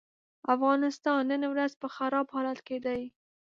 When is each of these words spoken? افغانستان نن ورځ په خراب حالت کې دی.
افغانستان 0.55 1.21
نن 1.31 1.41
ورځ 1.53 1.71
په 1.81 1.87
خراب 1.95 2.27
حالت 2.35 2.59
کې 2.67 2.77
دی. 2.85 3.01